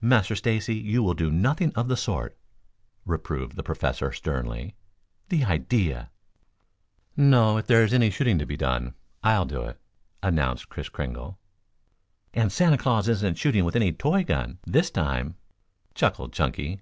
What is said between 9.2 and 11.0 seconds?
I'll do it," announced Kris